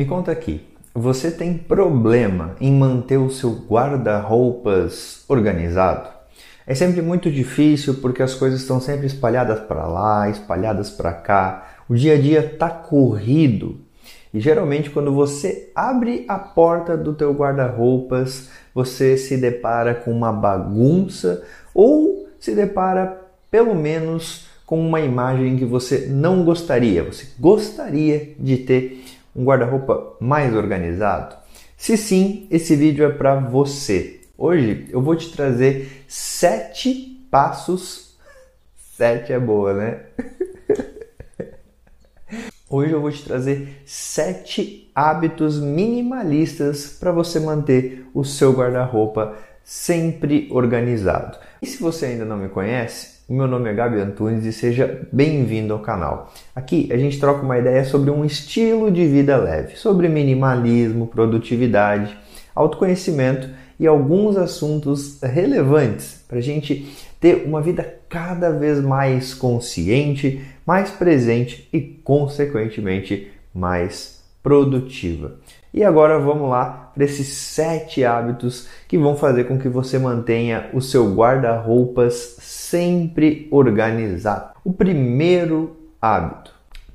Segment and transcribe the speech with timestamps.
[0.00, 0.62] Me conta aqui,
[0.94, 6.08] você tem problema em manter o seu guarda-roupas organizado?
[6.66, 11.74] É sempre muito difícil porque as coisas estão sempre espalhadas para lá, espalhadas para cá.
[11.86, 13.78] O dia a dia está corrido.
[14.32, 20.32] E geralmente quando você abre a porta do teu guarda-roupas, você se depara com uma
[20.32, 21.44] bagunça
[21.74, 27.04] ou se depara pelo menos com uma imagem que você não gostaria.
[27.04, 31.36] Você gostaria de ter um guarda-roupa mais organizado?
[31.76, 34.20] Se sim, esse vídeo é para você.
[34.36, 38.16] Hoje eu vou te trazer sete passos.
[38.96, 40.00] Sete é boa, né?
[42.68, 50.48] Hoje eu vou te trazer sete hábitos minimalistas para você manter o seu guarda-roupa sempre
[50.50, 51.38] organizado.
[51.62, 55.06] E se você ainda não me conhece, o meu nome é Gabi Antunes e seja
[55.12, 56.32] bem-vindo ao canal.
[56.52, 62.18] Aqui a gente troca uma ideia sobre um estilo de vida leve, sobre minimalismo, produtividade,
[62.56, 70.44] autoconhecimento e alguns assuntos relevantes para a gente ter uma vida cada vez mais consciente,
[70.66, 75.38] mais presente e, consequentemente, mais produtiva.
[75.72, 80.68] E agora vamos lá para esses sete hábitos que vão fazer com que você mantenha
[80.72, 84.50] o seu guarda-roupas sempre organizado.
[84.64, 86.52] O primeiro hábito: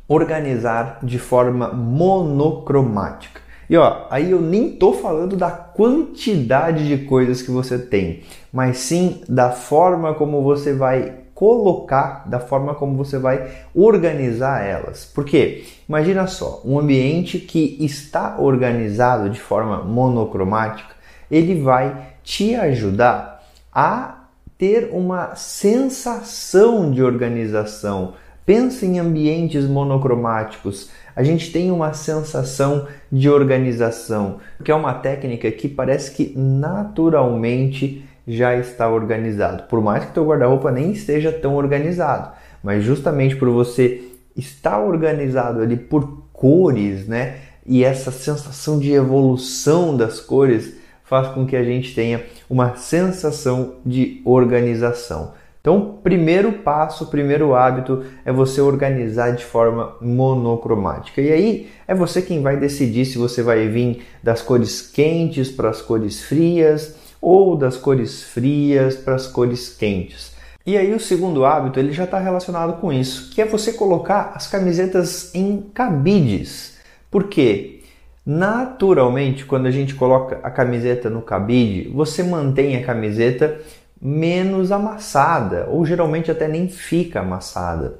[0.08, 3.42] organizar de forma monocromática.
[3.70, 8.22] E ó, aí eu nem tô falando da quantidade de coisas que você tem,
[8.54, 15.06] mas sim da forma como você vai colocar, da forma como você vai organizar elas.
[15.14, 20.96] Porque imagina só, um ambiente que está organizado de forma monocromática,
[21.30, 24.24] ele vai te ajudar a
[24.58, 28.14] ter uma sensação de organização.
[28.46, 30.90] Pensa em ambientes monocromáticos.
[31.14, 38.06] A gente tem uma sensação de organização, que é uma técnica que parece que naturalmente
[38.28, 39.64] já está organizado.
[39.64, 42.32] Por mais que teu guarda-roupa nem esteja tão organizado,
[42.64, 44.04] mas justamente por você
[44.36, 47.38] estar organizado ali por cores, né?
[47.66, 53.76] E essa sensação de evolução das cores faz com que a gente tenha uma sensação
[53.86, 55.34] de organização.
[55.62, 61.20] Então, primeiro passo, primeiro hábito é você organizar de forma monocromática.
[61.20, 65.70] E aí é você quem vai decidir se você vai vir das cores quentes para
[65.70, 70.32] as cores frias, ou das cores frias para as cores quentes.
[70.64, 74.34] E aí o segundo hábito ele já está relacionado com isso, que é você colocar
[74.36, 76.78] as camisetas em cabides.
[77.10, 77.82] Por quê?
[78.24, 83.60] Naturalmente, quando a gente coloca a camiseta no cabide, você mantém a camiseta
[84.00, 87.96] menos amassada, ou geralmente até nem fica amassada,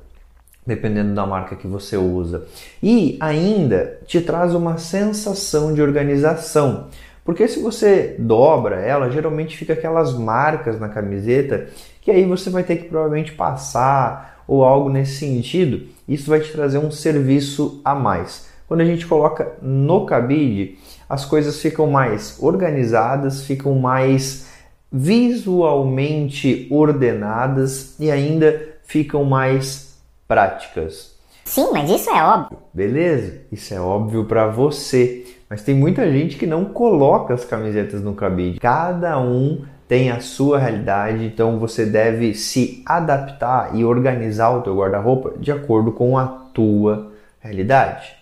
[0.64, 2.46] dependendo da marca que você usa.
[2.82, 6.90] E ainda te traz uma sensação de organização.
[7.26, 11.68] Porque se você dobra ela, geralmente fica aquelas marcas na camiseta
[12.00, 15.88] que aí você vai ter que provavelmente passar ou algo nesse sentido.
[16.08, 18.48] Isso vai te trazer um serviço a mais.
[18.68, 20.78] Quando a gente coloca no cabide,
[21.10, 24.48] as coisas ficam mais organizadas, ficam mais
[24.92, 29.98] visualmente ordenadas e ainda ficam mais
[30.28, 31.16] práticas.
[31.44, 32.58] Sim, mas isso é óbvio.
[32.74, 33.42] Beleza?
[33.52, 35.26] Isso é óbvio para você.
[35.56, 38.60] Mas tem muita gente que não coloca as camisetas no cabide.
[38.60, 44.76] Cada um tem a sua realidade, então você deve se adaptar e organizar o teu
[44.76, 48.18] guarda-roupa de acordo com a tua realidade.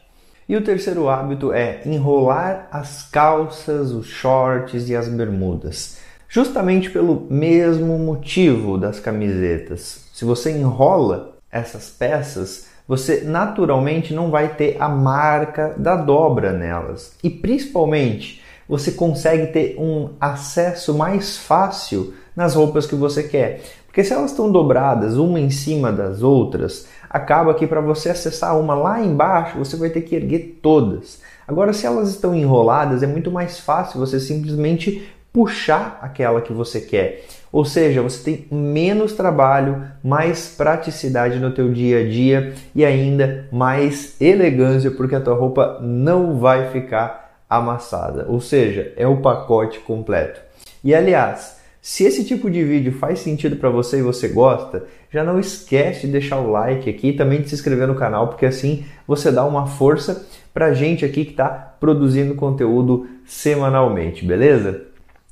[0.47, 5.97] E o terceiro hábito é enrolar as calças, os shorts e as bermudas.
[6.29, 10.07] Justamente pelo mesmo motivo das camisetas.
[10.13, 17.13] Se você enrola essas peças, você naturalmente não vai ter a marca da dobra nelas.
[17.23, 23.61] E principalmente, você consegue ter um acesso mais fácil nas roupas que você quer.
[23.85, 28.59] Porque se elas estão dobradas uma em cima das outras, acaba que para você acessar
[28.59, 31.21] uma lá embaixo, você vai ter que erguer todas.
[31.47, 36.81] Agora, se elas estão enroladas, é muito mais fácil você simplesmente puxar aquela que você
[36.81, 37.25] quer.
[37.53, 43.47] Ou seja, você tem menos trabalho, mais praticidade no teu dia a dia e ainda
[43.51, 48.25] mais elegância, porque a tua roupa não vai ficar amassada.
[48.27, 50.41] Ou seja, é o pacote completo.
[50.83, 55.23] E aliás, se esse tipo de vídeo faz sentido para você e você gosta, já
[55.23, 58.47] não esquece de deixar o like aqui e também de se inscrever no canal, porque
[58.47, 64.85] assim você dá uma força para gente aqui que está produzindo conteúdo semanalmente, beleza?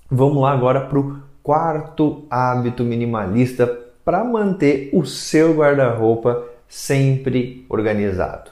[0.08, 3.68] Vamos lá agora para o quarto hábito minimalista
[4.04, 8.52] para manter o seu guarda-roupa sempre organizado.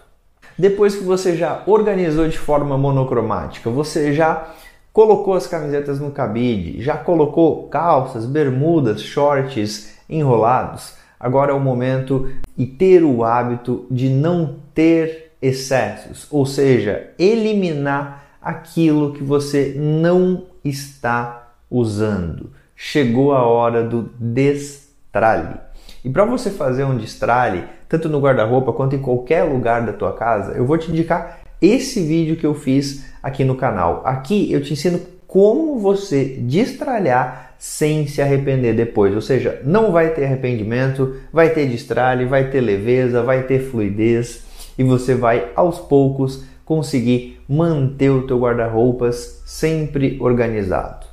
[0.58, 4.54] Depois que você já organizou de forma monocromática, você já
[4.92, 12.30] colocou as camisetas no cabide, já colocou calças, bermudas, shorts enrolados, agora é o momento
[12.58, 20.46] e ter o hábito de não ter excessos, ou seja, eliminar aquilo que você não
[20.64, 22.50] está usando
[22.82, 25.58] chegou a hora do destralhe.
[26.04, 30.14] E para você fazer um destralhe, tanto no guarda-roupa quanto em qualquer lugar da tua
[30.14, 34.02] casa, eu vou te indicar esse vídeo que eu fiz aqui no canal.
[34.06, 39.14] Aqui eu te ensino como você destralhar sem se arrepender depois.
[39.14, 44.46] Ou seja, não vai ter arrependimento, vai ter destralhe, vai ter leveza, vai ter fluidez
[44.78, 51.09] e você vai aos poucos conseguir manter o teu guarda-roupas sempre organizado.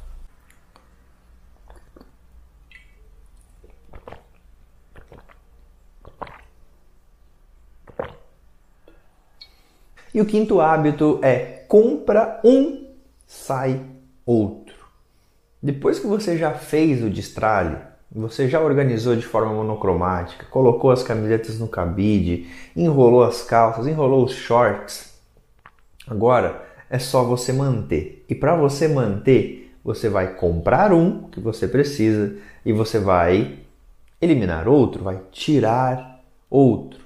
[10.16, 12.86] E o quinto hábito é compra um,
[13.26, 13.82] sai
[14.24, 14.74] outro.
[15.62, 17.76] Depois que você já fez o destralhe,
[18.10, 24.24] você já organizou de forma monocromática, colocou as camisetas no cabide, enrolou as calças, enrolou
[24.24, 25.12] os shorts.
[26.08, 28.24] Agora é só você manter.
[28.26, 32.34] E para você manter, você vai comprar um que você precisa
[32.64, 33.58] e você vai
[34.19, 37.00] eliminar outro, vai tirar outro.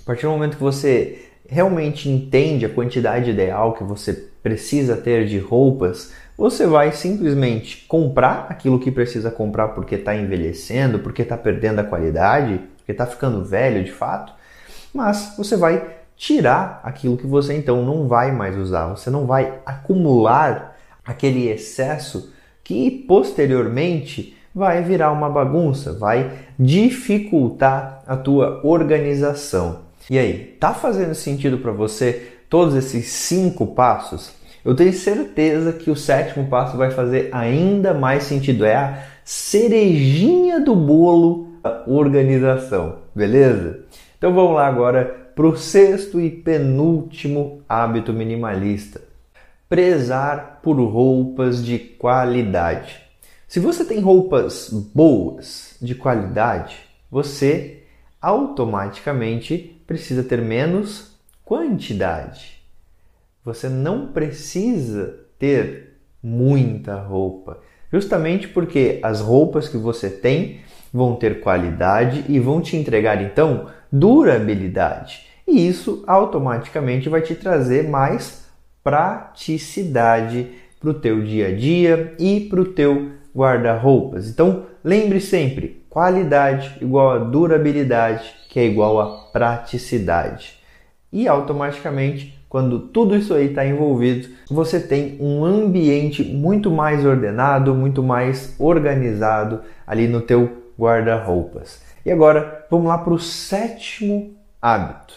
[0.00, 5.26] A partir do momento que você realmente entende a quantidade ideal que você precisa ter
[5.26, 11.36] de roupas, você vai simplesmente comprar aquilo que precisa comprar porque está envelhecendo, porque está
[11.36, 14.32] perdendo a qualidade, porque está ficando velho de fato,
[14.94, 19.60] mas você vai tirar aquilo que você então não vai mais usar, você não vai
[19.66, 22.32] acumular aquele excesso
[22.64, 29.91] que posteriormente vai virar uma bagunça, vai dificultar a tua organização.
[30.10, 34.32] E aí, tá fazendo sentido para você todos esses cinco passos?
[34.64, 38.64] Eu tenho certeza que o sétimo passo vai fazer ainda mais sentido.
[38.64, 41.48] É a cerejinha do bolo,
[41.86, 43.84] organização, beleza?
[44.18, 45.04] Então vamos lá agora
[45.34, 49.00] para o sexto e penúltimo hábito minimalista:
[49.68, 53.00] prezar por roupas de qualidade.
[53.48, 56.76] Se você tem roupas boas, de qualidade,
[57.10, 57.82] você
[58.20, 62.62] automaticamente precisa ter menos quantidade.
[63.44, 67.60] Você não precisa ter muita roupa,
[67.92, 70.60] justamente porque as roupas que você tem
[70.90, 75.26] vão ter qualidade e vão te entregar então durabilidade.
[75.46, 78.46] E isso automaticamente vai te trazer mais
[78.82, 84.26] praticidade para o teu dia a dia e para o teu guarda-roupas.
[84.30, 90.58] Então lembre sempre, qualidade igual a durabilidade que é igual a praticidade.
[91.12, 97.74] E automaticamente, quando tudo isso aí está envolvido, você tem um ambiente muito mais ordenado,
[97.74, 101.82] muito mais organizado ali no teu guarda-roupas.
[102.04, 105.14] E agora vamos lá para o sétimo hábito: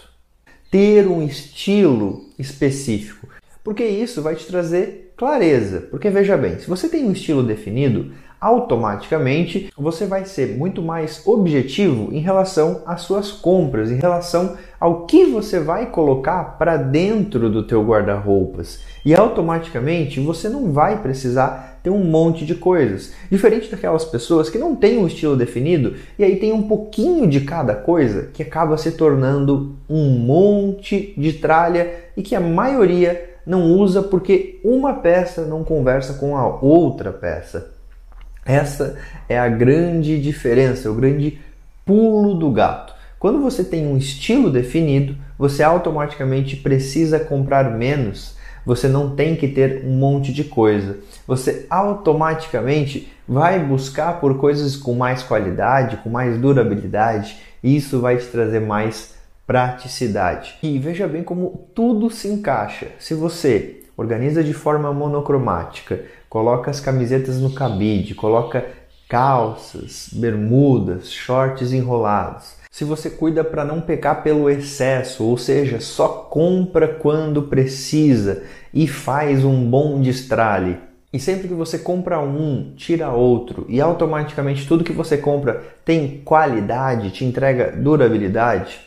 [0.69, 3.27] ter um estilo específico,
[3.63, 5.87] porque isso vai te trazer clareza.
[5.89, 11.25] Porque veja bem, se você tem um estilo definido, automaticamente você vai ser muito mais
[11.25, 17.49] objetivo em relação às suas compras, em relação ao que você vai colocar para dentro
[17.49, 18.81] do teu guarda-roupas.
[19.03, 23.13] E automaticamente você não vai precisar ter um monte de coisas.
[23.31, 27.41] Diferente daquelas pessoas que não têm um estilo definido e aí tem um pouquinho de
[27.41, 33.63] cada coisa que acaba se tornando um monte de tralha e que a maioria não
[33.73, 37.71] usa porque uma peça não conversa com a outra peça.
[38.45, 38.97] Essa
[39.27, 41.39] é a grande diferença, o grande
[41.85, 42.93] pulo do gato.
[43.19, 48.35] Quando você tem um estilo definido, você automaticamente precisa comprar menos.
[48.65, 50.97] Você não tem que ter um monte de coisa.
[51.27, 58.17] Você automaticamente vai buscar por coisas com mais qualidade, com mais durabilidade, e isso vai
[58.17, 59.14] te trazer mais
[59.45, 60.55] praticidade.
[60.63, 62.87] E veja bem como tudo se encaixa.
[62.99, 68.65] Se você organiza de forma monocromática, coloca as camisetas no cabide, coloca
[69.07, 72.55] calças, bermudas, shorts enrolados.
[72.71, 78.85] Se você cuida para não pecar pelo excesso, ou seja, só compra quando precisa e
[78.85, 80.77] faz um bom destralhe.
[81.13, 86.21] E sempre que você compra um, tira outro e automaticamente tudo que você compra tem
[86.25, 88.81] qualidade, te entrega durabilidade,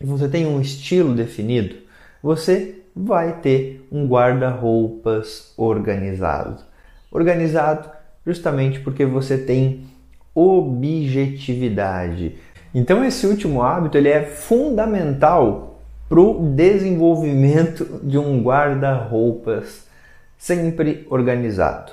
[0.00, 1.76] e você tem um estilo definido,
[2.22, 6.62] você vai ter um guarda-roupas organizado.
[7.10, 7.90] Organizado
[8.26, 9.84] justamente porque você tem
[10.34, 12.36] objetividade.
[12.74, 19.86] Então esse último hábito ele é fundamental para o desenvolvimento de um guarda-roupas
[20.36, 21.92] sempre organizado.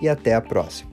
[0.00, 0.89] e até a próxima.